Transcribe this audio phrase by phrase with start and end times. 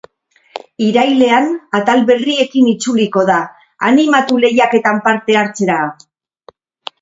[0.85, 1.43] Irailean
[1.79, 3.35] atal berriekin itzuliko da,
[3.91, 5.79] animatu lehiaketan parte hartzera!